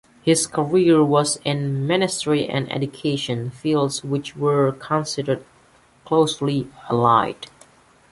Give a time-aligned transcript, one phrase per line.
[0.23, 5.45] His career was in ministry and education, fields which were considered
[6.05, 7.45] closely allied.